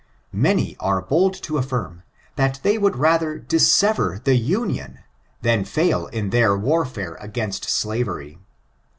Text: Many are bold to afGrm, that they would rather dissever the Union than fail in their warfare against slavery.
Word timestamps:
Many 0.33 0.75
are 0.79 0.99
bold 0.99 1.35
to 1.43 1.53
afGrm, 1.53 2.01
that 2.35 2.59
they 2.63 2.79
would 2.79 2.95
rather 2.95 3.37
dissever 3.37 4.19
the 4.23 4.33
Union 4.33 5.01
than 5.43 5.63
fail 5.63 6.07
in 6.07 6.31
their 6.31 6.57
warfare 6.57 7.19
against 7.21 7.65
slavery. 7.69 8.39